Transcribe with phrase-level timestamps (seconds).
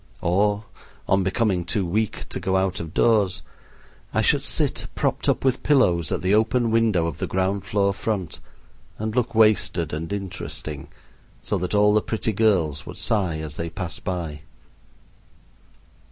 [0.23, 0.65] Or,
[1.07, 3.43] on becoming too weak to go out of doors,
[4.15, 7.93] I should sit propped up with pillows at the open window of the ground floor
[7.93, 8.39] front,
[8.97, 10.87] and look wasted and interesting,
[11.43, 14.41] so that all the pretty girls would sigh as they passed by.